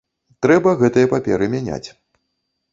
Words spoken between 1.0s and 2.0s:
паперы мяняць.